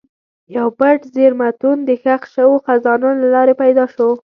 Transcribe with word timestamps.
یو 0.55 0.67
پټ 0.79 0.99
زېرمتون 1.15 1.77
د 1.85 1.89
ښخ 2.01 2.21
شوو 2.35 2.55
خزانو 2.65 3.09
له 3.21 3.27
لارې 3.35 3.53
پیدا 3.61 3.85
شو. 3.93 4.09